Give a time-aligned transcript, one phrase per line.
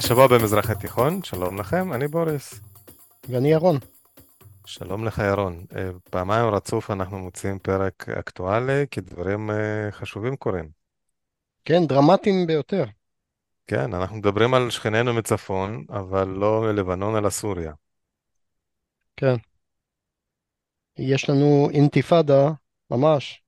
[0.00, 2.60] השבוע במזרח התיכון, שלום לכם, אני בוריס.
[3.28, 3.78] ואני ירון.
[4.66, 5.64] שלום לך ירון.
[5.76, 10.70] אה, פעמיים רצוף אנחנו מוצאים פרק אקטואלי, כי דברים אה, חשובים קורים.
[11.64, 12.84] כן, דרמטיים ביותר.
[13.66, 17.72] כן, אנחנו מדברים על שכנינו מצפון, אבל לא מלבנון אלא סוריה.
[19.16, 19.34] כן.
[20.98, 22.50] יש לנו אינתיפאדה,
[22.90, 23.42] ממש,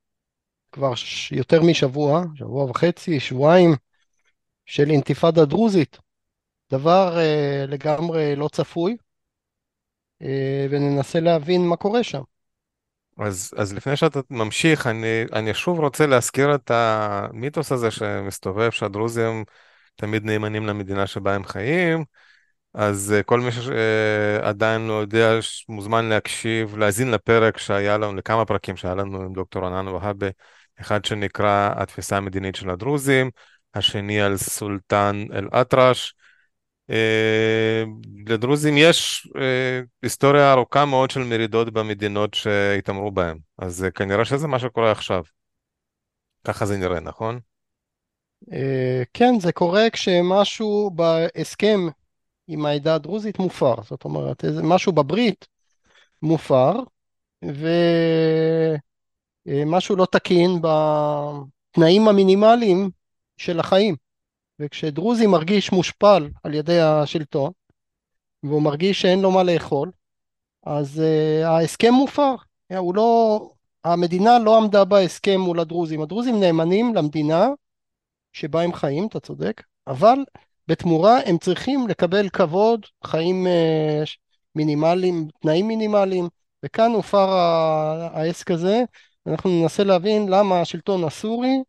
[0.73, 0.93] כבר
[1.31, 3.71] יותר משבוע, שבוע וחצי, שבועיים,
[4.67, 6.02] של אינתיפאדה דרוזית.
[6.73, 8.97] דבר אה, לגמרי לא צפוי,
[10.23, 12.23] אה, וננסה להבין מה קורה שם.
[13.19, 19.45] אז, אז לפני שאתה ממשיך, אני, אני שוב רוצה להזכיר את המיתוס הזה שמסתובב, שהדרוזים
[19.95, 22.05] תמיד נאמנים למדינה שבה הם חיים,
[22.75, 28.77] אז אה, כל מי שעדיין לא יודע מוזמן להקשיב, להאזין לפרק שהיה לנו, לכמה פרקים
[28.77, 30.29] שהיה לנו עם דוקטור ענן והבה,
[30.81, 33.31] אחד שנקרא התפיסה המדינית של הדרוזים,
[33.75, 36.15] השני על סולטן אל-אטרש.
[36.93, 37.85] אה,
[38.27, 44.59] לדרוזים יש אה, היסטוריה ארוכה מאוד של מרידות במדינות שהתעמרו בהם, אז כנראה שזה מה
[44.59, 45.23] שקורה עכשיו.
[46.45, 47.39] ככה זה נראה, נכון?
[49.15, 51.81] כן, זה קורה כשמשהו בהסכם
[52.49, 55.49] עם העדה הדרוזית מופר, זאת אומרת, משהו בברית
[56.23, 56.73] מופר,
[59.47, 62.91] ומשהו לא תקין בתנאים המינימליים
[63.37, 63.97] של החיים.
[64.61, 67.53] וכשדרוזי מרגיש מושפל על ידי השלטון,
[68.43, 69.91] והוא מרגיש שאין לו מה לאכול,
[70.67, 72.35] אז uh, ההסכם מופר.
[72.77, 73.41] הוא לא,
[73.85, 76.03] המדינה לא עמדה בהסכם מול הדרוזים.
[76.03, 77.49] הדרוזים נאמנים למדינה
[78.33, 80.19] שבה הם חיים, אתה צודק, אבל
[80.69, 84.09] בתמורה הם צריכים לקבל כבוד, חיים uh,
[84.55, 86.29] מינימליים, תנאים מינימליים,
[86.65, 87.31] וכאן הופר
[88.13, 88.85] העסק הזה.
[89.27, 91.63] אנחנו ננסה להבין למה השלטון הסורי אה,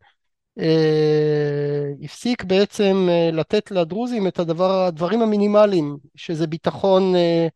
[2.03, 7.47] הפסיק בעצם אה, לתת לדרוזים את הדבר, הדברים המינימליים, שזה ביטחון, אה,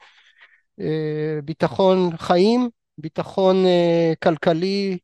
[1.44, 3.66] ביטחון חיים, ביטחון
[4.24, 4.97] כלכלי,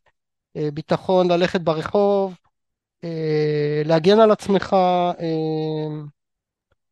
[0.56, 2.36] ביטחון ללכת ברחוב,
[3.86, 4.76] להגן על עצמך.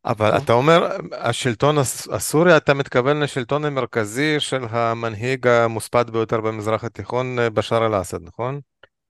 [0.04, 1.78] אבל אתה אומר, השלטון
[2.12, 8.60] הסורי, אתה מתכוון לשלטון המרכזי של המנהיג המוספד ביותר במזרח התיכון, בשאר אל-אסד, נכון?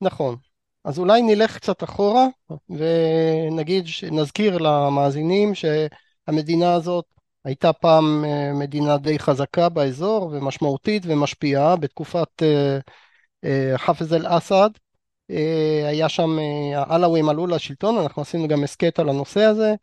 [0.00, 0.36] נכון.
[0.84, 2.26] אז אולי נלך קצת אחורה
[2.70, 7.04] ונגיד, נזכיר למאזינים שהמדינה הזאת
[7.44, 12.78] הייתה פעם אה, מדינה די חזקה באזור ומשמעותית ומשפיעה בתקופת אה,
[13.44, 14.70] אה, חאפז אל-אסד.
[15.88, 16.38] היה שם,
[16.76, 19.74] העלאווים עלו לשלטון, אנחנו עשינו גם הסכת על הנושא הזה.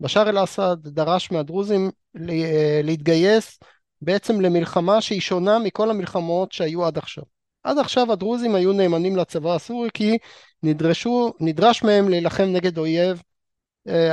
[0.00, 3.58] בשאר אל-אסד דרש מהדרוזים אה, להתגייס
[4.02, 7.24] בעצם למלחמה שהיא שונה מכל המלחמות שהיו עד עכשיו.
[7.64, 10.18] עד עכשיו הדרוזים היו נאמנים לצבא הסורי כי
[10.62, 13.22] נדרשו, נדרש מהם להילחם נגד אויב אה,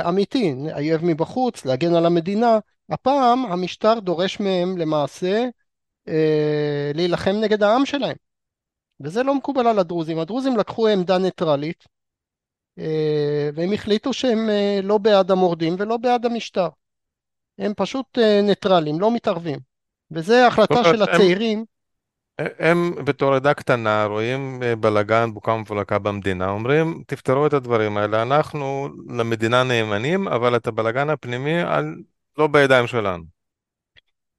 [0.08, 2.58] אמיתי, אויב מבחוץ, להגן על המדינה,
[2.90, 5.44] הפעם המשטר דורש מהם למעשה
[6.08, 8.16] אה, להילחם נגד העם שלהם
[9.00, 10.18] וזה לא מקובל על הדרוזים.
[10.18, 11.84] הדרוזים לקחו עמדה ניטרלית
[12.78, 16.68] אה, והם החליטו שהם אה, לא בעד המורדים ולא בעד המשטר.
[17.58, 19.58] הם פשוט אה, ניטרלים, לא מתערבים.
[20.10, 21.64] וזה החלטה של הצעירים.
[22.58, 28.22] הם, בתור עדה קטנה רואים אה, בלאגן, בוקה ומבולקה במדינה, אומרים תפתרו את הדברים האלה,
[28.22, 31.94] אנחנו למדינה נאמנים, אבל את הבלאגן הפנימי על
[32.38, 33.22] לא בידיים שלנו.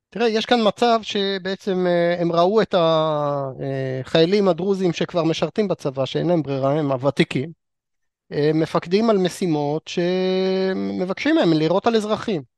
[0.09, 6.27] תראה, יש כאן מצב שבעצם אה, הם ראו את החיילים הדרוזים שכבר משרתים בצבא, שאין
[6.27, 7.51] להם ברירה, הם הוותיקים,
[8.31, 12.50] אה, מפקדים על משימות שמבקשים מהם לירות על אזרחים.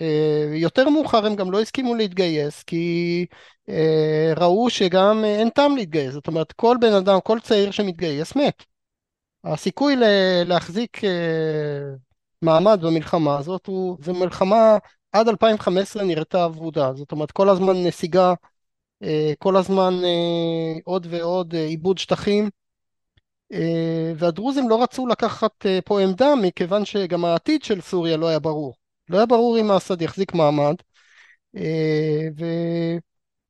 [0.00, 3.26] אה, יותר מאוחר הם גם לא הסכימו להתגייס, כי
[4.36, 8.64] ראו שגם אין טעם להתגייס, זאת אומרת כל בן אדם, כל צעיר שמתגייס מת.
[9.44, 9.96] הסיכוי
[10.44, 11.00] להחזיק
[12.42, 14.78] מעמד במלחמה הזאת הוא, זו מלחמה
[15.12, 18.34] עד 2015 נראתה ורודה, זאת אומרת כל הזמן נסיגה,
[19.02, 22.50] אה, כל הזמן אה, עוד ועוד אה, עיבוד שטחים
[23.52, 28.38] אה, והדרוזים לא רצו לקחת אה, פה עמדה מכיוון שגם העתיד של סוריה לא היה
[28.38, 28.74] ברור.
[29.12, 30.74] לא היה ברור אם אסד יחזיק מעמד.
[31.56, 32.28] אה,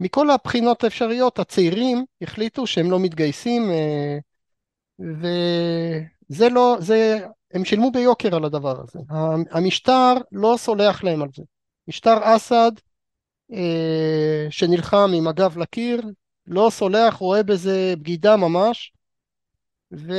[0.00, 3.70] ומכל הבחינות האפשריות הצעירים החליטו שהם לא מתגייסים
[4.98, 8.98] וזה לא, זה, הם שילמו ביוקר על הדבר הזה.
[9.50, 11.42] המשטר לא סולח להם על זה.
[11.88, 12.72] משטר אסד
[14.50, 16.02] שנלחם עם הגב לקיר
[16.46, 18.92] לא סולח, רואה בזה בגידה ממש
[19.92, 20.12] ו,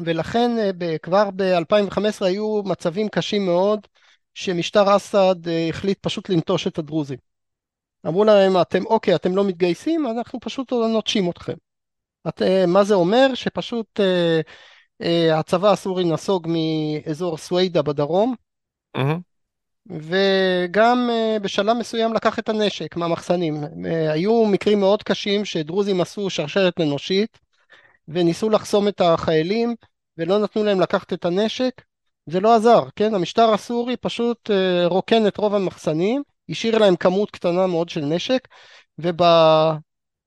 [0.00, 3.86] ולכן אה, כבר ב-2015 היו מצבים קשים מאוד
[4.34, 7.18] שמשטר אסד אה, החליט פשוט לנטוש את הדרוזים.
[8.06, 11.54] אמרו להם, אתם אוקיי, אתם לא מתגייסים, אנחנו פשוט נוטשים אתכם.
[12.28, 13.34] את, אה, מה זה אומר?
[13.34, 14.00] שפשוט
[15.32, 18.34] הצבא הסורי נסוג מאזור סווידה בדרום,
[18.96, 19.20] Mm-hmm.
[19.86, 21.10] וגם
[21.42, 23.64] בשלב מסוים לקח את הנשק מהמחסנים.
[24.12, 27.38] היו מקרים מאוד קשים שדרוזים עשו שרשרת אנושית
[28.08, 29.74] וניסו לחסום את החיילים
[30.18, 31.82] ולא נתנו להם לקחת את הנשק,
[32.26, 33.14] זה לא עזר, כן?
[33.14, 38.48] המשטר הסורי פשוט אה, רוקן את רוב המחסנים, השאיר להם כמות קטנה מאוד של נשק,
[38.98, 39.22] וב...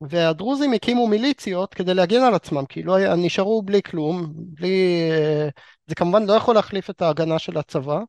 [0.02, 5.10] והדרוזים הקימו מיליציות כדי להגן על עצמם, כי לא היה, נשארו בלי כלום, בלי...
[5.12, 5.50] אה,
[5.88, 8.00] זה כמובן לא יכול להחליף את ההגנה של הצבא,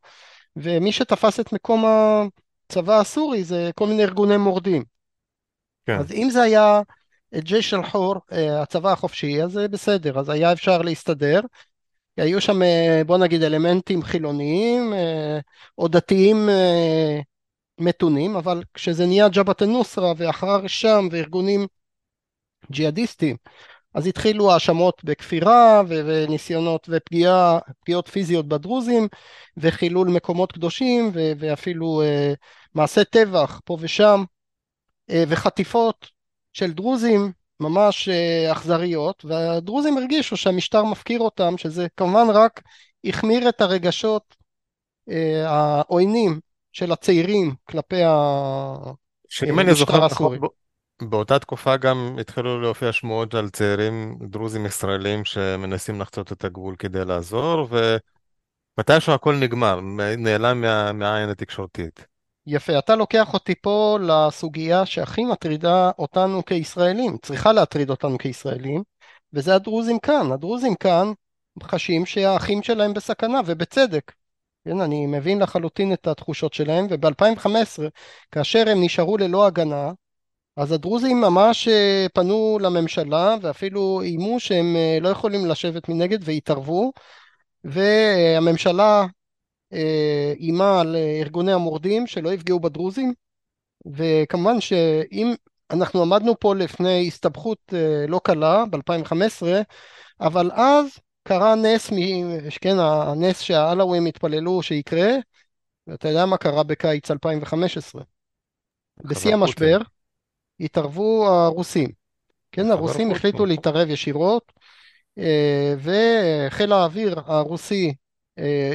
[0.57, 1.85] ומי שתפס את מקום
[2.71, 4.85] הצבא הסורי זה כל מיני ארגוני מורדים.
[5.87, 5.99] כן.
[5.99, 6.81] אז אם זה היה
[7.35, 11.41] ג'יש אל-חור, אה, הצבא החופשי, אז זה בסדר, אז היה אפשר להסתדר.
[12.17, 15.39] היו שם, אה, בוא נגיד, אלמנטים חילוניים אה,
[15.79, 16.49] או דתיים
[17.81, 21.67] מתונים, אבל כשזה נהיה ג'בהת א-נוסרה ואחרר שם וארגונים
[22.71, 23.37] ג'יהאדיסטים,
[23.95, 29.09] אז התחילו האשמות בכפירה וניסיונות ופגיעות פיזיות בדרוזים
[29.57, 32.03] וחילול מקומות קדושים ואפילו
[32.75, 34.25] מעשי טבח פה ושם
[35.11, 36.16] וחטיפות
[36.57, 42.63] של דרוזים ממש אה, אכזריות, והדרוזים הרגישו שהמשטר מפקיר אותם, שזה כמובן רק
[43.05, 44.37] החמיר את הרגשות
[45.11, 46.41] אה, העוינים
[46.73, 48.03] של הצעירים כלפי
[49.61, 50.39] אני זוכר נכון,
[51.03, 57.05] באותה תקופה גם התחילו להופיע שמועות על צעירים דרוזים ישראלים שמנסים לחצות את הגבול כדי
[57.05, 57.69] לעזור,
[58.79, 59.81] ומתישהו הכל נגמר,
[60.19, 62.16] נעלם מה, מהעין התקשורתית.
[62.47, 68.83] יפה, אתה לוקח אותי פה לסוגיה שהכי מטרידה אותנו כישראלים, צריכה להטריד אותנו כישראלים,
[69.33, 70.33] וזה הדרוזים כאן.
[70.33, 71.13] הדרוזים כאן
[71.63, 74.13] חשים שהאחים שלהם בסכנה, ובצדק.
[74.65, 77.83] כן, אני מבין לחלוטין את התחושות שלהם, וב-2015,
[78.33, 79.93] כאשר הם נשארו ללא הגנה,
[80.57, 86.93] אז הדרוזים ממש אה, פנו לממשלה, ואפילו איימו שהם אה, לא יכולים לשבת מנגד והתערבו,
[87.65, 89.07] והממשלה
[89.73, 93.13] איימה על אה, ארגוני המורדים שלא יפגעו בדרוזים.
[93.87, 95.35] וכמובן שאם
[95.71, 99.47] אנחנו עמדנו פה לפני הסתבכות אה, לא קלה ב-2015
[100.21, 100.87] אבל אז
[101.23, 101.91] קרה נס,
[102.61, 105.11] כן, הנס שהעלווים התפללו שיקרה.
[105.87, 108.03] ואתה יודע מה קרה בקיץ 2015
[109.05, 109.79] בשיא המשבר
[110.61, 111.89] התערבו הרוסים.
[112.53, 114.53] כן, הרוסים החליטו להתערב ישירות
[115.79, 117.93] וחיל האוויר הרוסי אה,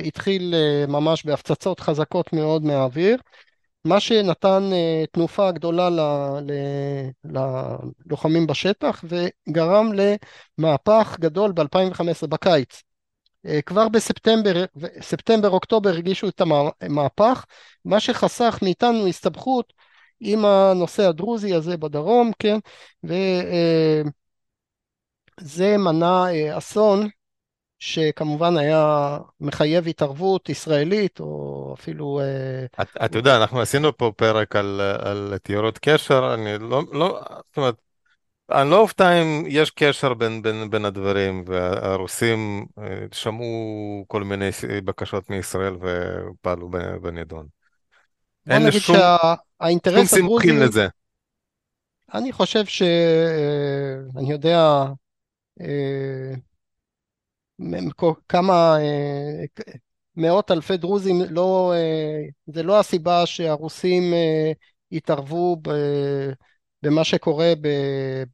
[0.06, 3.18] התחיל אה, ממש בהפצצות חזקות מאוד מהאוויר,
[3.86, 5.90] מה שנתן אה, תנופה גדולה
[8.06, 12.82] ללוחמים בשטח וגרם למהפך גדול ב-2015 בקיץ.
[13.66, 14.66] כבר בספטמבר,
[15.02, 16.42] ספטמבר-אוקטובר הגישו את
[16.82, 17.46] המהפך,
[17.86, 19.74] מה שחסך מאיתנו הסתבכות
[20.20, 22.58] עם הנושא הדרוזי הזה בדרום, כן,
[23.04, 24.04] וזה
[25.78, 26.26] מנע
[26.58, 27.10] אסון
[27.82, 32.20] שכמובן היה מחייב התערבות ישראלית או אפילו...
[32.20, 37.22] אה, אתה את יודע, אנחנו עשינו פה פרק על, על תיאורות קשר, אני לא, לא,
[37.48, 37.76] זאת אומרת,
[38.52, 44.50] אני לא אופתע אם יש קשר בין, בין, בין הדברים, והרוסים אה, שמעו כל מיני
[44.86, 46.70] בקשות מישראל ופעלו
[47.02, 47.48] בנידון.
[48.46, 50.52] בוא נגיד שום, שהאינטרס הדרוזי...
[50.52, 50.88] לזה.
[52.14, 52.82] אני חושב ש...
[52.82, 54.86] אה, אני יודע...
[58.30, 59.46] כמה אה,
[60.16, 64.52] מאות אלפי דרוזים, לא, אה, זה לא הסיבה שהרוסים אה,
[64.92, 65.58] התערבו
[66.84, 67.54] במה שקורה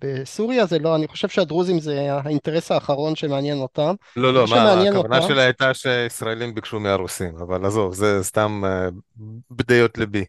[0.02, 3.96] בסוריה, זה לא, אני חושב שהדרוזים זה האינטרס האחרון שמעניין אותם.
[4.16, 5.28] לא, לא, מה, הכוונה אותם...
[5.28, 8.64] שלה הייתה שישראלים ביקשו מהרוסים, אבל עזוב, זה סתם
[9.52, 10.26] בדיות ליבי.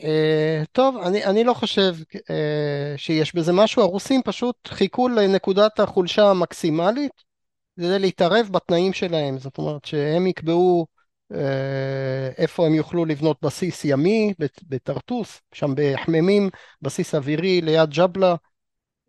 [0.00, 2.30] Uh, טוב, אני, אני לא חושב uh,
[2.96, 7.12] שיש בזה משהו, הרוסים פשוט חיכו לנקודת החולשה המקסימלית
[7.76, 10.86] כדי להתערב בתנאים שלהם, זאת אומרת שהם יקבעו
[11.32, 11.36] uh,
[12.38, 14.34] איפה הם יוכלו לבנות בסיס ימי,
[14.68, 16.50] בטרטוס, שם בחממים,
[16.82, 18.34] בסיס אווירי ליד ג'בלה,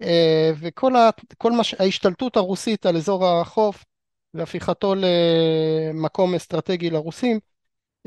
[0.01, 3.85] אה, וכל ה, כל מש, ההשתלטות הרוסית על אזור החוף
[4.33, 7.39] והפיכתו למקום אסטרטגי לרוסים,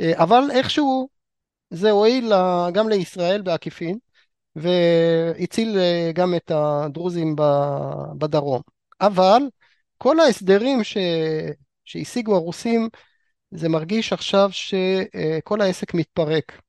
[0.00, 1.08] אה, אבל איכשהו
[1.74, 2.32] זה הועיל
[2.72, 3.98] גם לישראל בעקיפין,
[4.56, 7.36] והציל אה, גם את הדרוזים
[8.18, 8.62] בדרום.
[9.00, 9.42] אבל
[9.98, 10.96] כל ההסדרים ש...
[11.84, 12.88] שהשיגו הרוסים,
[13.50, 16.60] זה מרגיש עכשיו שכל העסק מתפרק.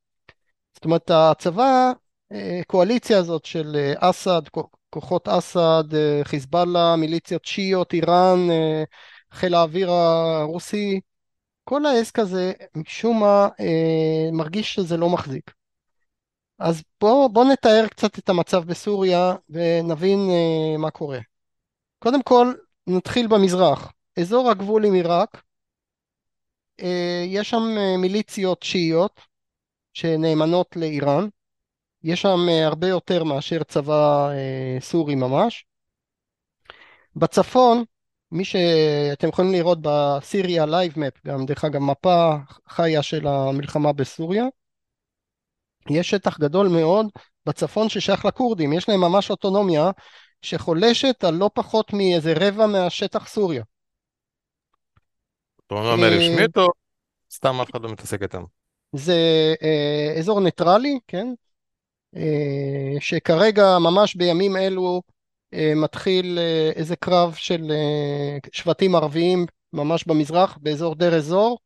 [0.74, 1.92] זאת אומרת, הצבא,
[2.68, 4.42] קואליציה הזאת של אסד,
[4.90, 5.84] כוחות אסד,
[6.24, 8.48] חיזבאללה, מיליציות שיעיות, איראן,
[9.32, 11.00] חיל האוויר הרוסי,
[11.68, 13.48] כל העסק הזה משום מה
[14.32, 15.52] מרגיש שזה לא מחזיק.
[16.60, 21.20] אז בואו בוא נתאר קצת את המצב בסוריה ונבין uh, מה קורה.
[22.00, 22.54] קודם כל
[22.88, 25.42] נתחיל במזרח, אזור הגבול עם עיראק,
[26.82, 26.86] uh,
[27.26, 29.22] יש שם uh, מיליציות שיעיות
[29.94, 31.28] שנאמנות לאיראן,
[32.04, 35.66] יש שם uh, הרבה יותר מאשר צבא uh, סורי ממש.
[37.16, 37.84] בצפון,
[38.32, 42.36] מי שאתם יכולים לראות ב Syria Live Map, גם דרך אגב מפה
[42.70, 44.46] חיה של המלחמה בסוריה,
[45.90, 47.08] יש שטח גדול מאוד
[47.46, 49.92] בצפון ששייך לכורדים, יש להם ממש אוטונומיה
[50.42, 53.64] שחולשת על לא פחות מאיזה רבע מהשטח סוריה.
[55.60, 56.68] אוטונומיה אה, רשמית או
[57.32, 58.44] סתם אף אחד לא מתעסק איתם?
[58.96, 59.14] זה
[59.64, 61.28] אה, אזור ניטרלי, כן?
[62.16, 65.02] אה, שכרגע ממש בימים אלו
[65.76, 66.40] מתחיל
[66.76, 67.72] איזה קרב של
[68.52, 71.58] שבטים ערביים ממש במזרח, באזור דיר אזור,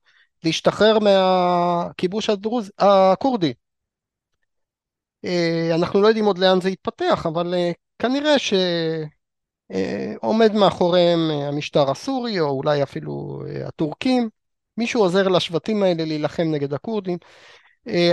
[0.44, 2.72] להשתחרר מהכיבוש הדרוז...
[2.80, 3.54] הכורדי.
[5.26, 11.92] אה, אנחנו לא יודעים עוד לאן זה יתפתח, אבל אה, כנראה שעומד אה, מאחוריהם המשטר
[11.92, 14.30] הסורי, או אולי אפילו הטורקים.
[14.78, 17.18] מישהו עוזר לשבטים האלה להילחם נגד הכורדים.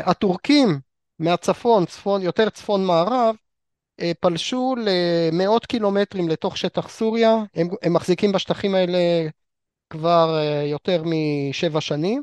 [0.04, 0.80] הטורקים
[1.18, 3.34] מהצפון, צפון, יותר צפון מערב,
[4.20, 8.98] פלשו למאות קילומטרים לתוך שטח סוריה, הם, הם מחזיקים בשטחים האלה
[9.90, 12.22] כבר יותר משבע שנים.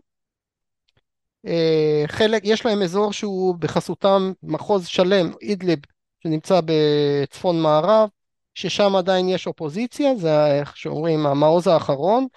[1.47, 5.79] אה, חלק, יש להם אזור שהוא בחסותם מחוז שלם, אידליב,
[6.23, 8.09] שנמצא בצפון מערב,
[8.55, 12.29] ששם עדיין יש אופוזיציה, זה איך שאומרים המעוז האחרון, אה,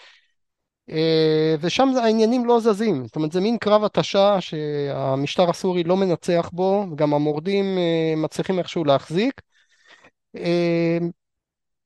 [1.61, 6.87] ושם העניינים לא זזים, זאת אומרת זה מין קרב התשה שהמשטר הסורי לא מנצח בו,
[6.93, 9.41] וגם המורדים אה, מצליחים איכשהו להחזיק.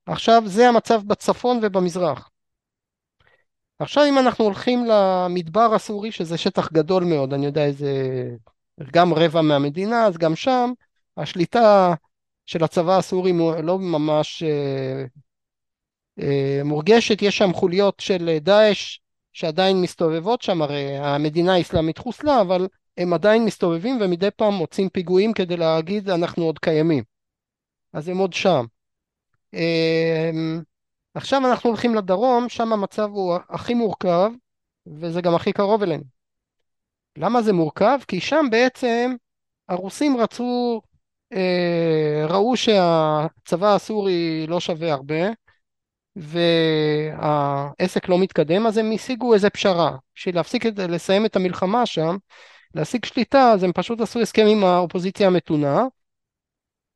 [0.07, 2.30] עכשיו זה המצב בצפון ובמזרח.
[3.78, 7.92] עכשיו אם אנחנו הולכים למדבר הסורי, שזה שטח גדול מאוד, אני יודע איזה,
[8.92, 10.73] גם רבע מהמדינה, אז גם שם
[11.16, 11.95] השליטה
[12.47, 15.04] של הצבא הסורי לא ממש אה, אה,
[16.64, 18.98] מורגשת, יש שם חוליות של דאעש
[19.32, 25.32] שעדיין מסתובבות שם, הרי המדינה האסלאמית חוסלה, אבל הם עדיין מסתובבים ומדי פעם מוצאים פיגועים
[25.32, 27.04] כדי להגיד אנחנו עוד קיימים.
[27.92, 28.64] אז הם עוד שם.
[29.54, 30.30] אה,
[31.14, 34.30] עכשיו אנחנו הולכים לדרום, שם המצב הוא הכי מורכב,
[34.86, 36.04] וזה גם הכי קרוב אלינו.
[37.18, 37.98] למה זה מורכב?
[38.08, 39.14] כי שם בעצם
[39.68, 40.80] הרוסים רצו,
[41.32, 45.28] אה, ראו שהצבא הסורי לא שווה הרבה,
[46.17, 49.97] והעסק לא מתקדם, אז הם השיגו איזה פשרה.
[50.14, 52.17] בשביל להפסיק, את, לסיים את המלחמה שם,
[52.75, 55.85] להשיג שליטה, אז הם פשוט עשו הסכם עם האופוזיציה המתונה,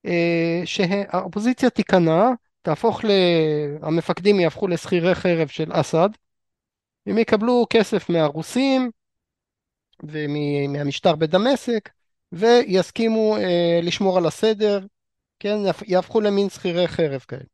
[0.06, 2.30] אה, שהאופוזיציה תיכנע,
[2.62, 3.10] תהפוך ל...
[3.82, 6.08] המפקדים יהפכו לשכירי חרב של אסד,
[7.06, 8.90] הם יקבלו כסף מהרוסים
[10.02, 11.90] ומהמשטר בדמשק,
[12.32, 14.86] ויסכימו אה, לשמור על הסדר,
[15.38, 15.56] כן,
[15.86, 17.53] יהפכו למין שכירי חרב כאלה.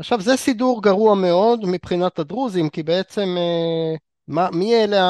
[0.00, 3.94] עכשיו זה סידור גרוע מאוד מבחינת הדרוזים, כי בעצם אה,
[4.28, 5.00] מה, מי אלה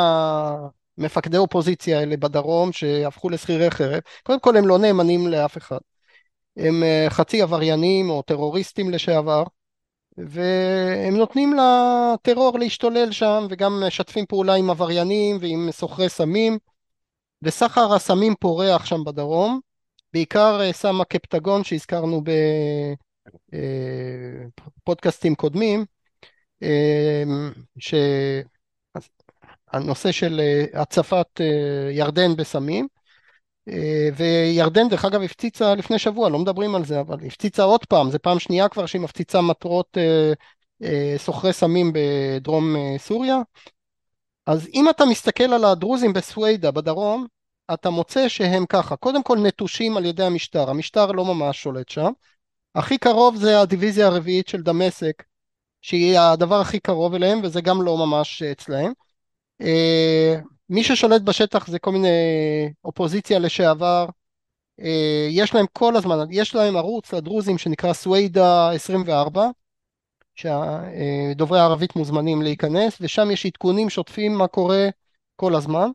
[0.99, 4.01] המפקדי אופוזיציה האלה בדרום שהפכו לשכירי חרב?
[4.23, 5.79] קודם כל הם לא נאמנים לאף אחד.
[6.57, 9.45] הם אה, חצי עבריינים או טרוריסטים לשעבר,
[10.19, 16.59] והם נותנים לטרור להשתולל שם וגם משתפים פעולה עם עבריינים ועם סוחרי סמים,
[17.43, 19.61] וסחר הסמים פורח שם בדרום,
[20.13, 23.10] בעיקר אה, סם הקפטגון שהזכרנו בפודקאסטים
[23.55, 25.85] אה, קודמים,
[29.73, 30.41] שהנושא של
[30.75, 31.41] הצפת
[31.91, 32.89] ירדן בסמים,
[33.69, 38.11] אה, וירדן דרך אגב הפציצה לפני שבוע, לא מדברים על זה, אבל הפציצה עוד פעם,
[38.11, 40.33] זה פעם שנייה כבר שהיא מפציצה מטרות אה,
[40.83, 43.37] אה, סוחרי סמים בדרום סוריה.
[44.47, 47.27] אז אם אתה מסתכל על הדרוזים בסווידה בדרום,
[47.73, 52.11] אתה מוצא שהם ככה, קודם כל נטושים על ידי המשטר, המשטר לא ממש שולט שם.
[52.75, 55.23] הכי קרוב זה הדיוויזיה הרביעית של דמשק,
[55.83, 58.93] שהיא הדבר הכי קרוב אליהם, וזה גם לא ממש אצלהם.
[60.71, 62.09] מי ששולט בשטח זה כל מיני
[62.85, 64.07] אופוזיציה לשעבר,
[64.81, 69.49] אה, יש להם כל הזמן, יש להם ערוץ לדרוזים שנקרא סווידה 24,
[70.35, 74.89] שדוברי הערבית מוזמנים להיכנס, ושם יש עדכונים שוטפים מה קורה
[75.37, 75.89] כל הזמן.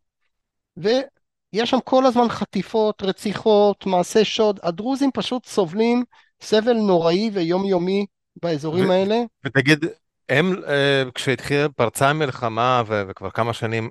[0.77, 4.59] ויש שם כל הזמן חטיפות, רציחות, מעשי שוד.
[4.63, 6.03] הדרוזים פשוט סובלים
[6.45, 8.05] סבל נוראי ויומיומי
[8.41, 9.15] באזורים ו- האלה.
[9.45, 9.85] ותגיד,
[10.29, 13.89] הם, אה, כשהתחילה, פרצה המלחמה ו- וכבר כמה שנים,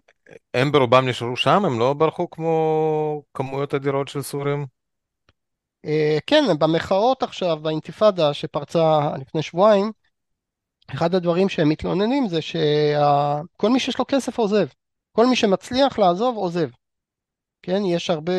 [0.55, 1.65] הם ברובם נשארו שם?
[1.65, 4.67] הם לא ברחו כמו כמויות אדירות של סורים?
[5.85, 9.93] אה, כן, במחאות עכשיו, באינתיפאדה שפרצה לפני שבועיים,
[10.91, 14.67] אחד הדברים שהם מתלוננים זה שכל מי שיש לו כסף עוזב.
[15.13, 16.69] כל מי שמצליח לעזוב עוזב.
[17.63, 18.33] כן, יש הרבה,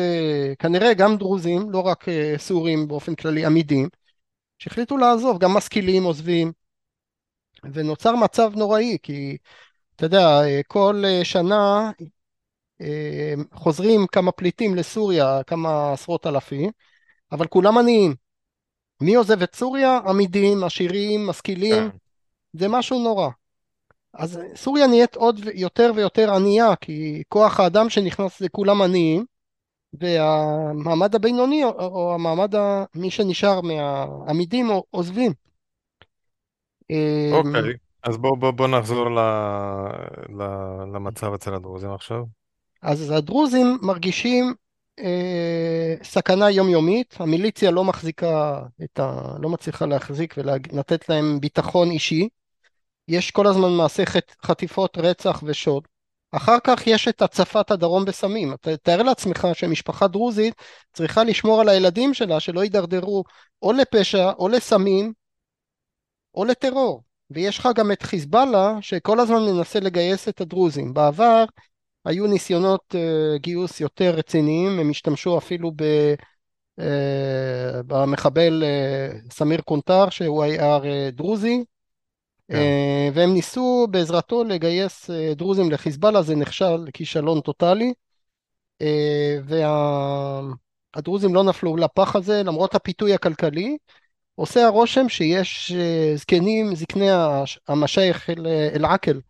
[0.58, 3.88] כנראה גם דרוזים, לא רק אה, סורים באופן כללי, עמידים,
[4.58, 6.52] שהחליטו לעזוב, גם משכילים עוזבים,
[7.72, 9.36] ונוצר מצב נוראי, כי
[9.96, 11.90] אתה יודע, אה, כל אה, שנה
[13.52, 16.70] חוזרים כמה פליטים לסוריה, כמה עשרות אלפים,
[17.32, 18.14] אבל כולם עניים.
[19.00, 20.00] מי עוזב את סוריה?
[20.06, 21.96] עמידים, עשירים, משכילים, כן.
[22.52, 23.28] זה משהו נורא.
[24.14, 29.24] אז סוריה נהיית עוד יותר ויותר ענייה, כי כוח האדם שנכנס זה כולם עניים,
[30.00, 32.84] והמעמד הבינוני, או, או המעמד, ה...
[32.94, 35.32] מי שנשאר מהעמידים, עוזבים.
[36.90, 37.72] אמ, אוקיי,
[38.02, 39.18] אז בוא, בוא, בוא נחזור ל,
[40.28, 40.42] ל,
[40.94, 42.24] למצב אצל הדרוזים עכשיו.
[42.82, 44.54] אז הדרוזים מרגישים
[44.98, 49.36] אה, סכנה יומיומית, המיליציה לא מחזיקה את ה...
[49.40, 52.28] לא מצליחה להחזיק ולתת להם ביטחון אישי.
[53.08, 54.02] יש כל הזמן מעשי
[54.44, 55.82] חטיפות, רצח ושוד.
[56.36, 58.54] אחר כך יש את הצפת הדרום בסמים.
[58.82, 60.54] תאר לעצמך שמשפחה דרוזית
[60.92, 63.24] צריכה לשמור על הילדים שלה שלא יידרדרו
[63.62, 65.12] או לפשע או לסמים
[66.34, 67.02] או לטרור.
[67.30, 70.94] ויש לך גם את חיזבאללה שכל הזמן מנסה לגייס את הדרוזים.
[70.94, 71.44] בעבר
[72.04, 75.82] היו ניסיונות uh, גיוס יותר רציניים, הם השתמשו אפילו ב...
[76.80, 76.82] uh,
[77.86, 80.78] במחבל uh, סמיר קונטר שהוא היה
[81.12, 81.64] דרוזי
[82.48, 82.56] כן.
[82.56, 87.92] אה, והם ניסו בעזרתו לגייס אה, דרוזים לחיזבאללה, זה נכשל כישלון טוטאלי.
[88.82, 89.38] אה,
[90.94, 93.76] והדרוזים לא נפלו לפח הזה למרות הפיתוי הכלכלי.
[94.34, 95.72] עושה הרושם שיש
[96.14, 97.08] זקנים, זקני
[97.68, 98.30] המשייך
[98.74, 99.20] אל-עקל,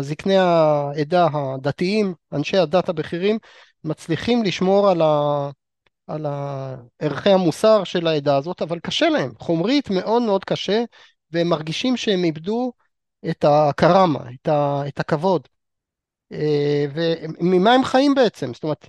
[0.00, 3.38] זקני העדה הדתיים, אנשי הדת הבכירים,
[3.84, 5.50] מצליחים לשמור על, ה...
[6.06, 6.26] על
[6.98, 10.84] ערכי המוסר של העדה הזאת, אבל קשה להם, חומרית מאוד מאוד קשה,
[11.30, 12.72] והם מרגישים שהם איבדו
[13.30, 15.48] את הקרמה, את, ה, את הכבוד.
[16.32, 18.54] אה, וממה הם חיים בעצם?
[18.54, 18.88] זאת אומרת,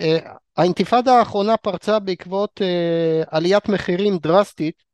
[0.00, 0.18] אה,
[0.56, 4.84] האינתיפאדה האחרונה פרצה בעקבות אה, עליית מחירים דרסטית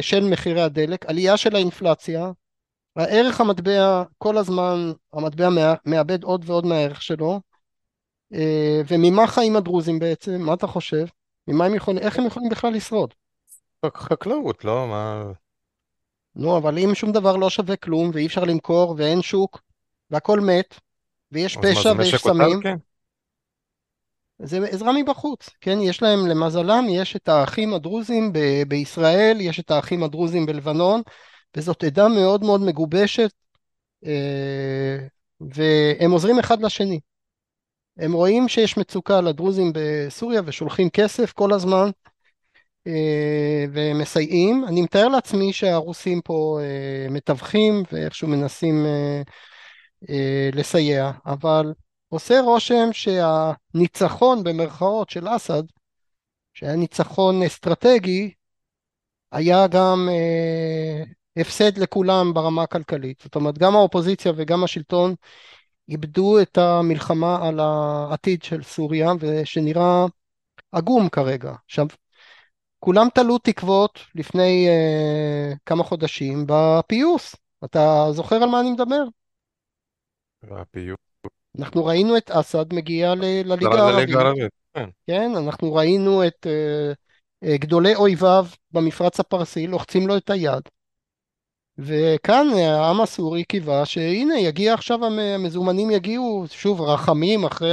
[0.00, 2.30] של מחירי הדלק, עלייה של האינפלציה,
[2.96, 5.48] הערך המטבע כל הזמן, המטבע
[5.86, 7.40] מאבד עוד ועוד מהערך שלו,
[8.88, 10.40] וממה חיים הדרוזים בעצם?
[10.40, 11.06] מה אתה חושב?
[11.48, 13.14] ממה הם יכולים, איך הם יכולים בכלל לשרוד?
[13.86, 14.86] חקלאות, לא?
[14.88, 15.32] מה...
[16.36, 19.60] נו, אבל אם שום דבר לא שווה כלום, ואי אפשר למכור, ואין שוק,
[20.10, 20.80] והכל מת,
[21.32, 22.68] ויש פשע ויש סמים, אוטרקי?
[24.38, 25.78] זה עזרה מבחוץ, כן?
[25.80, 31.02] יש להם, למזלם, יש את האחים הדרוזים ב- בישראל, יש את האחים הדרוזים בלבנון,
[31.56, 33.30] וזאת עדה מאוד מאוד מגובשת,
[34.06, 34.98] אה,
[35.40, 37.00] והם עוזרים אחד לשני.
[37.96, 41.90] הם רואים שיש מצוקה לדרוזים בסוריה ושולחים כסף כל הזמן,
[43.72, 44.64] ומסייעים.
[44.68, 48.86] אני מתאר לעצמי שהרוסים פה אה, מתווכים ואיכשהו מנסים
[50.08, 51.74] אה, לסייע, אבל
[52.08, 55.62] עושה רושם שהניצחון במרכאות של אסד,
[56.54, 58.30] שהיה ניצחון אסטרטגי,
[59.32, 60.08] היה גם
[61.36, 63.20] הפסד לכולם ברמה הכלכלית.
[63.22, 65.14] זאת אומרת, גם האופוזיציה וגם השלטון
[65.88, 70.06] איבדו את המלחמה על העתיד של סוריה, ושנראה
[70.72, 71.52] עגום כרגע.
[71.64, 71.86] עכשיו,
[72.78, 77.36] כולם תלו תקוות לפני uh, כמה חודשים בפיוס.
[77.64, 79.02] אתה זוכר על מה אני מדבר?
[80.50, 80.98] הפיוט.
[81.58, 84.16] אנחנו ראינו את אסד מגיע ל- לליגה הערבית.
[84.74, 84.88] כן.
[85.06, 90.62] כן, אנחנו ראינו את uh, uh, גדולי אויביו במפרץ הפרסי לוחצים לו את היד.
[91.78, 97.72] וכאן העם הסורי קיווה שהנה יגיע עכשיו המזומנים יגיעו שוב רחמים אחרי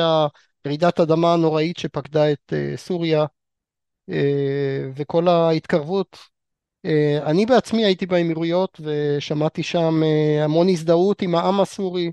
[0.68, 3.26] רעידת אדמה הנוראית שפקדה את uh, סוריה אה,
[4.96, 6.18] וכל ההתקרבות.
[6.86, 12.12] אה, אני בעצמי הייתי באמירויות ושמעתי שם אה, המון הזדהות עם העם הסורי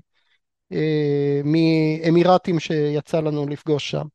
[1.43, 4.05] מאמירתים שיצא לנו לפגוש שם.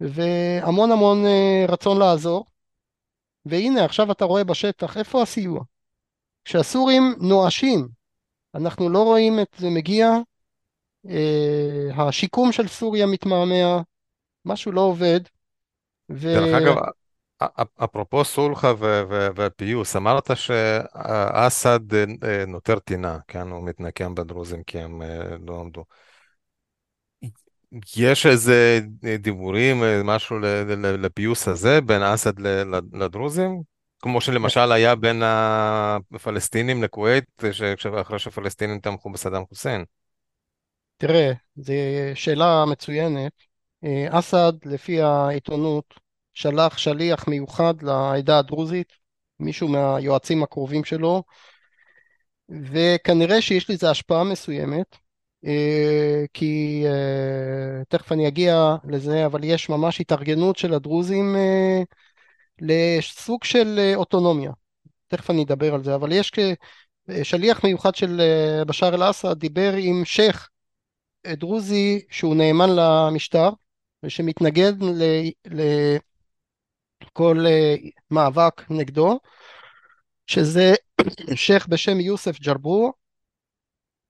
[0.00, 1.24] והמון המון
[1.68, 2.44] רצון לעזור.
[3.46, 5.60] והנה עכשיו אתה רואה בשטח איפה הסיוע.
[6.44, 7.88] כשהסורים נואשים,
[8.54, 10.10] אנחנו לא רואים את זה מגיע,
[11.96, 13.82] השיקום של סוריה מתמהמה,
[14.44, 15.20] משהו לא עובד,
[16.10, 16.76] דרך אגב,
[17.84, 18.72] אפרופו סולחה
[19.34, 23.48] והפיוס, אמרת שאסד אה, נותר טינה, כן?
[23.48, 25.84] הוא מתנקם בדרוזים כי הם אה, לא עמדו.
[27.96, 28.80] יש איזה
[29.18, 30.38] דיבורים, אה, משהו
[30.78, 32.40] לפיוס הזה בין אסד
[32.92, 33.62] לדרוזים?
[33.98, 37.24] כמו שלמשל היה בין הפלסטינים לכווית,
[38.00, 39.84] אחרי שהפלסטינים תמכו בסדאם חוסיין.
[40.96, 41.72] תראה, זו
[42.14, 43.32] שאלה מצוינת.
[44.10, 45.94] אסד, לפי העיתונות,
[46.34, 48.92] שלח שליח מיוחד לעדה הדרוזית,
[49.40, 51.22] מישהו מהיועצים הקרובים שלו,
[52.48, 54.96] וכנראה שיש לזה השפעה מסוימת,
[55.46, 61.82] אה, כי אה, תכף אני אגיע לזה, אבל יש ממש התארגנות של הדרוזים אה,
[62.60, 64.50] לסוג של אוטונומיה.
[65.08, 66.32] תכף אני אדבר על זה, אבל יש
[67.22, 68.20] שליח מיוחד של
[68.66, 70.48] בשאר אל-אסד דיבר עם שייח'
[71.26, 73.48] דרוזי שהוא נאמן למשטר
[74.02, 74.72] ושמתנגד
[77.06, 77.44] לכל
[78.10, 79.18] מאבק נגדו,
[80.26, 80.74] שזה
[81.34, 82.92] שייח' בשם יוסף ג'רבור,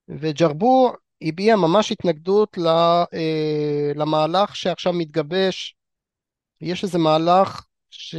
[0.08, 5.76] וג'רבור הביע ממש התנגדות אה, למהלך שעכשיו מתגבש,
[6.60, 8.14] יש איזה מהלך ש...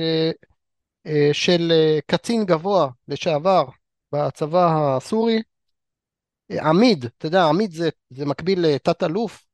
[1.08, 3.66] אה, של אה, קצין גבוה לשעבר
[4.12, 5.42] בצבא הסורי,
[6.62, 9.46] עמיד, אתה יודע, עמיד זה, זה מקביל לתת אלוף,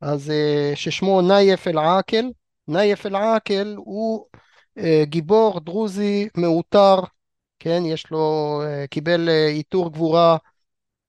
[0.00, 0.32] אז
[0.74, 2.24] ששמו נייף אל-עאקל,
[2.68, 4.26] נייף אל-עאקל הוא
[5.02, 6.96] גיבור דרוזי מעוטר,
[7.58, 10.36] כן, יש לו, קיבל עיטור גבורה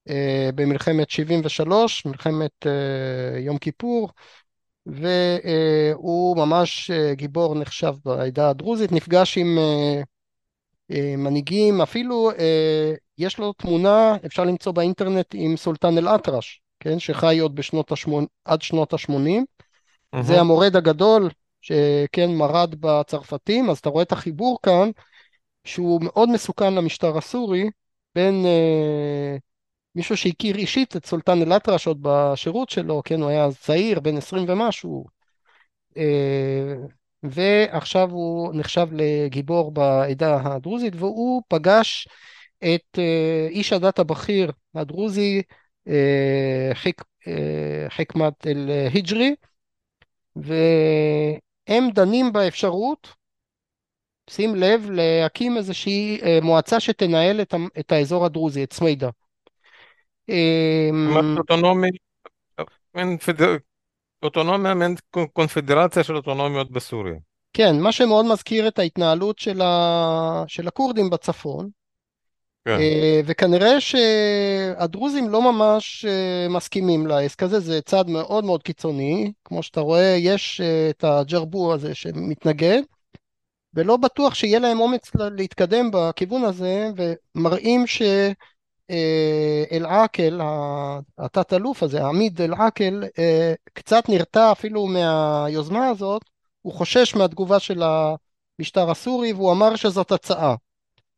[0.08, 4.10] אה, במלחמת 73, מלחמת אה, יום כיפור,
[4.86, 9.58] והוא ממש אה, גיבור נחשב בעדה הדרוזית, נפגש עם
[11.18, 12.30] מנהיגים, אפילו
[13.18, 18.24] יש לו תמונה, אפשר למצוא באינטרנט עם סולטן אל-אטרש, כן, שחי עוד בשנות השמונ...
[18.44, 20.22] עד שנות ה-80, mm-hmm.
[20.22, 21.30] זה המורד הגדול
[21.64, 24.90] שכן מרד בצרפתים, אז אתה רואה את החיבור כאן,
[25.64, 27.70] שהוא מאוד מסוכן למשטר הסורי,
[28.14, 28.46] בין
[29.94, 34.44] מישהו שהכיר אישית את סולטן אל-אטרש עוד בשירות שלו, כן, הוא היה צעיר, בן 20
[34.48, 35.04] ומשהו,
[35.96, 36.74] אה,
[37.22, 42.08] ועכשיו הוא נחשב לגיבור בעדה הדרוזית, והוא פגש
[42.58, 45.42] את אה, איש הדת הבכיר הדרוזי,
[45.88, 47.02] אה, חיק,
[47.88, 49.34] חכמת אל-היג'רי,
[51.68, 53.08] והם דנים באפשרות,
[54.30, 57.40] שים לב, להקים איזושהי מועצה שתנהל
[57.78, 59.10] את האזור הדרוזי, את סווידה.
[60.28, 61.88] אמ, אוטונומי,
[64.22, 64.94] אוטונומיה, מעין
[65.32, 67.14] קונפדרציה של אוטונומיות בסוריה.
[67.52, 70.44] כן, מה שמאוד מזכיר את ההתנהלות של, ה...
[70.46, 71.68] של הכורדים בצפון,
[72.64, 72.78] כן.
[72.80, 79.62] אה, וכנראה שהדרוזים לא ממש אה, מסכימים לעסק הזה, זה צעד מאוד מאוד קיצוני, כמו
[79.62, 82.82] שאתה רואה, יש אה, את הג'רבו הזה שמתנגד,
[83.74, 88.02] ולא בטוח שיהיה להם אומץ להתקדם בכיוון הזה, ומראים ש...
[88.90, 90.40] אה, אל-עקל,
[91.18, 93.04] התת-אלוף הזה, עמיד אל-עקל,
[93.72, 96.22] קצת נרתע אפילו מהיוזמה הזאת,
[96.62, 100.54] הוא חושש מהתגובה של המשטר הסורי והוא אמר שזאת הצעה.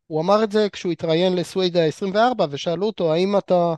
[0.06, 3.74] הוא אמר את זה כשהוא התראיין לסווידה 24 ושאלו אותו האם אתה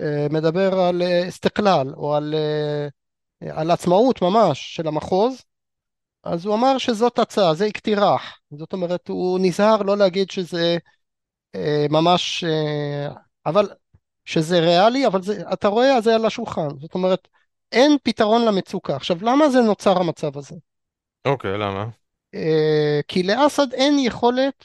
[0.00, 2.34] אה, מדבר על אסתקלל או על,
[3.40, 5.42] על עצמאות ממש של המחוז
[6.24, 10.78] אז הוא אמר שזאת הצעה, זה אקטירח, זאת אומרת הוא נזהר לא להגיד שזה
[11.54, 13.08] אה, ממש, אה,
[13.46, 13.70] אבל
[14.24, 16.68] שזה ריאלי, אבל זה, אתה רואה, זה על השולחן.
[16.80, 17.28] זאת אומרת,
[17.72, 18.96] אין פתרון למצוקה.
[18.96, 20.56] עכשיו, למה זה נוצר המצב הזה?
[21.24, 21.86] אוקיי, okay, למה?
[22.34, 24.64] אה, כי לאסד אין יכולת,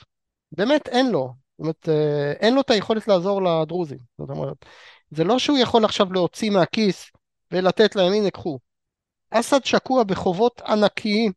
[0.51, 1.33] באמת אין לו.
[1.57, 1.89] זאת אומרת,
[2.39, 3.97] אין לו את היכולת לעזור לדרוזים.
[4.17, 4.65] זאת אומרת,
[5.11, 7.11] זה לא שהוא יכול עכשיו להוציא מהכיס
[7.51, 8.59] ולתת להם, הנה, קחו.
[9.29, 11.31] אסד שקוע בחובות ענקיים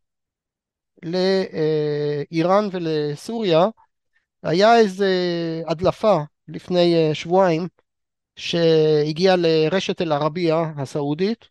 [1.03, 3.67] לאיראן ולסוריה,
[4.43, 5.09] היה איזה
[5.67, 6.19] הדלפה
[6.49, 7.69] לפני אה, שבועיים
[8.37, 11.49] שהגיעה לרשת אל-ערבייה הסעודית,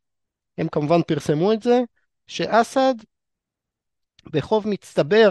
[0.58, 1.82] הם כמובן פרסמו את זה,
[2.28, 2.93] שאסד
[4.26, 5.30] בחוב מצטבר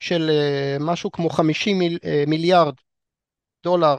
[0.00, 2.74] של אה, משהו כמו 50 מיל, אה, מיליארד
[3.62, 3.96] דולר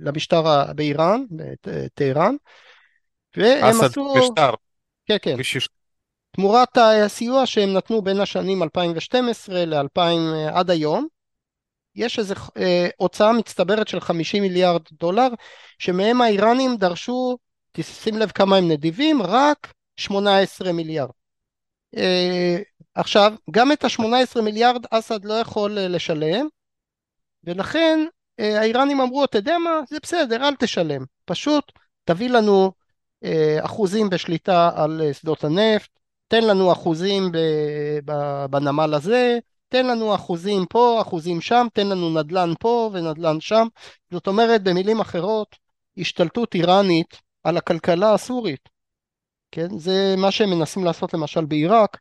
[0.00, 1.24] למשטר באיראן,
[1.66, 2.34] בטהרן,
[3.36, 4.12] והם אסד עשו...
[4.12, 4.50] אסד משטר.
[5.06, 5.34] כן, כן.
[5.38, 5.68] ושיש...
[6.30, 10.00] תמורת הסיוע שהם נתנו בין השנים 2012 ל-2000
[10.52, 11.06] עד היום,
[11.94, 15.28] יש איזו אה, הוצאה מצטברת של 50 מיליארד דולר,
[15.78, 17.38] שמהם האיראנים דרשו,
[17.72, 21.10] תשים לב כמה הם נדיבים, רק 18 מיליארד.
[21.96, 22.58] אה,
[22.94, 26.46] עכשיו, גם את ה-18 מיליארד אסד לא יכול אה, לשלם,
[27.44, 28.00] ולכן
[28.40, 31.72] אה, האיראנים אמרו, אתה יודע מה, זה בסדר, אל תשלם, פשוט
[32.04, 32.72] תביא לנו
[33.24, 35.90] אה, אחוזים בשליטה על שדות הנפט,
[36.28, 37.32] תן לנו אחוזים
[38.50, 43.66] בנמל הזה, תן לנו אחוזים פה, אחוזים שם, תן לנו נדל"ן פה ונדל"ן שם.
[44.10, 45.56] זאת אומרת, במילים אחרות,
[45.98, 48.68] השתלטות איראנית על הכלכלה הסורית.
[49.50, 49.78] כן?
[49.78, 51.98] זה מה שהם מנסים לעשות למשל בעיראק.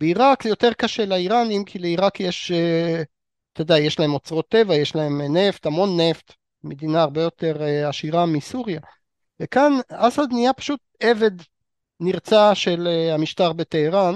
[0.00, 3.02] בעיראק זה יותר קשה לאיראנים, כי לעיראק יש, אה,
[3.52, 6.32] אתה יודע, יש להם אוצרות טבע, יש להם נפט, המון נפט,
[6.64, 8.80] מדינה הרבה יותר אה, עשירה מסוריה.
[9.40, 11.30] וכאן אסד נהיה פשוט עבד
[12.00, 14.14] נרצע של אה, המשטר בטהרן,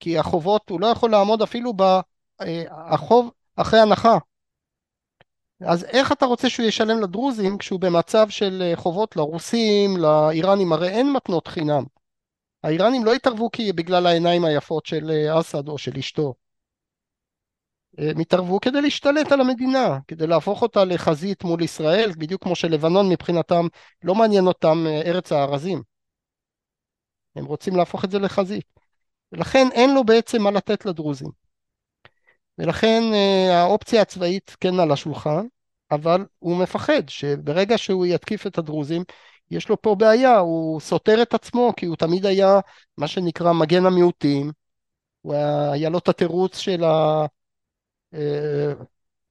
[0.00, 4.18] כי החובות, הוא לא יכול לעמוד אפילו בחוב אחרי הנחה.
[5.60, 11.12] אז איך אתה רוצה שהוא ישלם לדרוזים כשהוא במצב של חובות לרוסים, לאיראנים, הרי אין
[11.12, 11.84] מתנות חינם.
[12.66, 16.34] האיראנים לא התערבו כי בגלל העיניים היפות של אה, אסד או של אשתו.
[17.98, 23.08] הם התערבו כדי להשתלט על המדינה, כדי להפוך אותה לחזית מול ישראל, בדיוק כמו שלבנון
[23.08, 23.66] מבחינתם
[24.04, 25.82] לא מעניין אותם אה, ארץ הארזים.
[27.36, 28.66] הם רוצים להפוך את זה לחזית.
[29.32, 31.30] ולכן אין לו בעצם מה לתת לדרוזים.
[32.58, 35.46] ולכן אה, האופציה הצבאית כן על השולחן,
[35.90, 39.02] אבל הוא מפחד שברגע שהוא יתקיף את הדרוזים
[39.50, 42.60] יש לו פה בעיה, הוא סותר את עצמו כי הוא תמיד היה
[42.96, 44.52] מה שנקרא מגן המיעוטים,
[45.22, 47.26] הוא היה, היה לו את התירוץ של ה,
[48.14, 48.72] אה,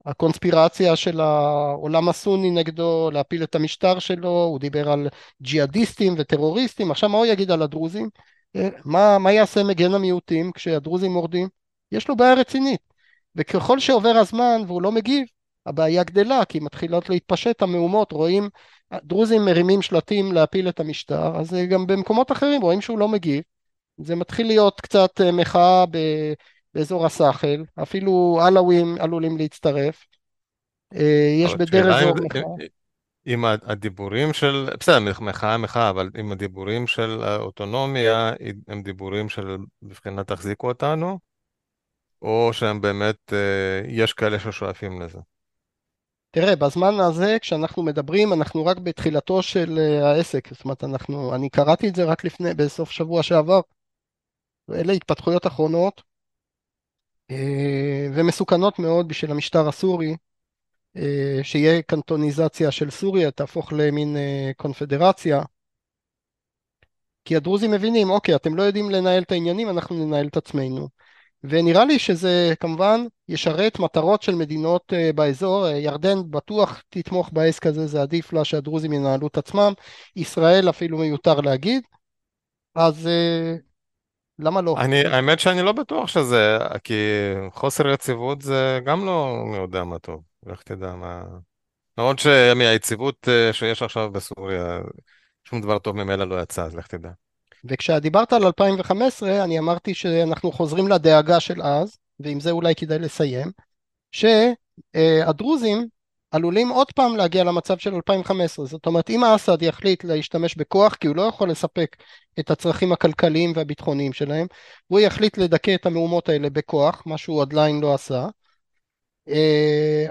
[0.06, 5.08] הקונספירציה של העולם הסוני נגדו, להפיל את המשטר שלו, הוא דיבר על
[5.41, 8.10] ג'יהאדיסטים וטרוריסטים, עכשיו מה הוא יגיד על הדרוזים?
[8.56, 11.49] אה, מה, מה יעשה מגן המיעוטים כשהדרוזים מורדים?
[11.91, 12.82] יש לו בעיה רצינית,
[13.36, 15.28] וככל שעובר הזמן והוא לא מגיב,
[15.65, 18.49] הבעיה גדלה כי מתחילות להתפשט המהומות, רואים
[18.93, 23.43] דרוזים מרימים שלטים להפיל את המשטר, אז גם במקומות אחרים רואים שהוא לא מגיב.
[23.98, 25.98] זה מתחיל להיות קצת אה, מחאה ב...
[26.74, 30.06] באזור הסאחל, אפילו עלאווים עלולים להצטרף.
[30.95, 32.41] אה, יש בדרך אזור מחאה.
[33.26, 38.34] עם הדיבורים של, בסדר, מחאה מחאה, אבל עם הדיבורים של האוטונומיה,
[38.67, 41.19] הם דיבורים של בבחינת תחזיקו אותנו,
[42.21, 45.19] או שהם באמת, אה, יש כאלה ששואפים לזה?
[46.36, 50.54] תראה, בזמן הזה, כשאנחנו מדברים, אנחנו רק בתחילתו של אה, העסק.
[50.54, 53.62] זאת אומרת, אנחנו, אני קראתי את זה רק לפני, בסוף שבוע שעבר.
[54.67, 56.02] ואלה התפתחויות אחרונות,
[57.32, 60.15] אה, ומסוכנות מאוד בשביל המשטר הסורי,
[60.98, 64.17] אה, שיהיה קנטוניזציה של סוריה, תהפוך למין
[64.58, 65.41] קונפדרציה.
[67.26, 70.88] כי הדרוזים מבינים, אוקיי, אתם לא יודעים לנהל את העניינים, אנחנו ננהל את עצמנו.
[71.49, 77.65] ונראה לי שזה כמובן ישרת מטרות של מדינות uh, באזור, uh, ירדן בטוח תתמוך בעסק
[77.65, 79.73] הזה, זה עדיף לה שהדרוזים ינהלו את עצמם,
[80.15, 81.84] ישראל אפילו מיותר להגיד,
[82.75, 83.62] אז uh,
[84.39, 84.75] למה לא?
[84.77, 86.93] אני, האמת שאני לא בטוח שזה, כי
[87.51, 91.23] חוסר יציבות זה גם לא מי יודע מה טוב, לך תדע מה...
[91.97, 94.79] למרות שמהיציבות שיש עכשיו בסוריה,
[95.43, 97.10] שום דבר טוב ממילא לא יצא, אז לך תדע.
[97.65, 103.51] וכשדיברת על 2015 אני אמרתי שאנחנו חוזרים לדאגה של אז, ועם זה אולי כדאי לסיים,
[104.12, 105.88] שהדרוזים
[106.32, 111.08] עלולים עוד פעם להגיע למצב של 2015, זאת אומרת אם אסד יחליט להשתמש בכוח כי
[111.08, 111.95] הוא לא יכול לספק
[112.39, 114.47] את הצרכים הכלכליים והביטחוניים שלהם,
[114.88, 118.28] הוא יחליט לדכא את המהומות האלה בכוח, מה שהוא עדיין לא עשה,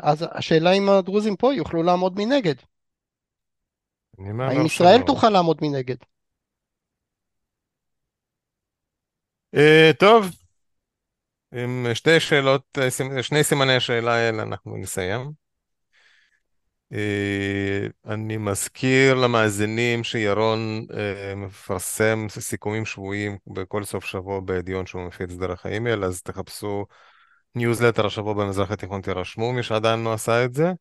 [0.03, 2.55] אז השאלה אם הדרוזים פה יוכלו לעמוד מנגד.
[4.19, 5.97] האם ישראל תוכל לעמוד מנגד?
[9.55, 10.27] אה, טוב,
[11.55, 15.31] עם שתי שאלות, אה, שני סימני השאלה האלה אנחנו נסיים.
[16.93, 20.87] אה, אני מזכיר למאזינים שירון
[21.37, 26.87] מפרסם סיכומים שבועיים בכל סוף שבוע בידיעון שהוא מפיץ דרך האימייל, אז תחפשו
[27.55, 30.73] ניוזלטר השבוע במזרח התיכון, תירשמו, מי שעדיין לא עשה את זה.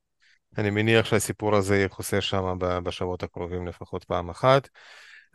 [0.57, 4.69] אני מניח שהסיפור הזה יכוסה שם בשבועות הקרובים לפחות פעם אחת.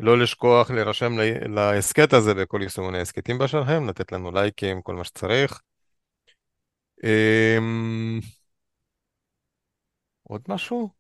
[0.01, 1.13] לא לשכוח להירשם
[1.49, 5.61] להסכת הזה בכל יישומוני ההסכתים בשלכם, לתת לנו לייקים, כל מה שצריך.
[7.05, 8.21] אמ,
[10.23, 10.91] עוד משהו?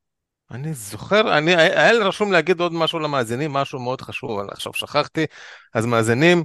[0.51, 4.73] אני זוכר, אני, היה לי רשום להגיד עוד משהו למאזינים, משהו מאוד חשוב, אבל עכשיו
[4.75, 5.27] שכחתי.
[5.75, 6.45] אז מאזינים,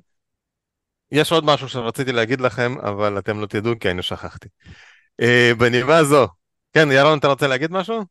[1.11, 4.47] יש עוד משהו שרציתי להגיד לכם, אבל אתם לא תדעו כי אני שכחתי.
[5.21, 6.27] אה, בנימה זו,
[6.73, 8.05] כן, ירון, אתה רוצה להגיד משהו?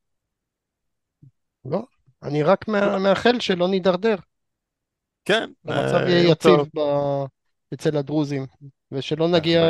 [1.65, 1.83] לא,
[2.23, 2.69] אני רק
[3.01, 4.17] מאחל שלא נידרדר.
[5.25, 5.51] כן.
[5.67, 6.81] המצב אה, יהיה יציב ב...
[7.75, 8.47] אצל הדרוזים,
[8.93, 9.63] ושלא נגיע...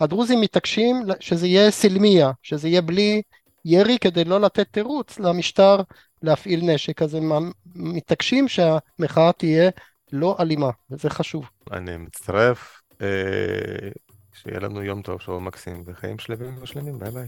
[0.00, 3.22] הדרוזים מתעקשים שזה יהיה סילמיה, שזה יהיה בלי
[3.64, 5.76] ירי כדי לא לתת תירוץ למשטר
[6.22, 7.32] להפעיל נשק, אז הם
[7.74, 9.70] מתעקשים שהמחאה תהיה
[10.12, 11.48] לא אלימה, וזה חשוב.
[11.72, 13.88] אני מצטרף, אה,
[14.34, 17.26] שיהיה לנו יום טוב, שבוע מקסים, וחיים שלווים ושלמים, ביי ביי.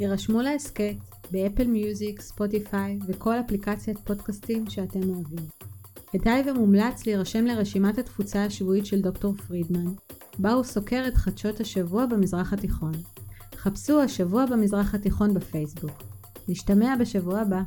[0.00, 5.46] הירשמו להסכת באפל מיוזיק, ספוטיפיי וכל אפליקציית פודקאסטים שאתם אוהבים.
[6.10, 9.92] כדאי ומומלץ להירשם לרשימת התפוצה השבועית של דוקטור פרידמן,
[10.38, 12.92] בה הוא סוקר את חדשות השבוע במזרח התיכון.
[13.56, 16.02] חפשו השבוע במזרח התיכון בפייסבוק.
[16.48, 17.62] נשתמע בשבוע הבא.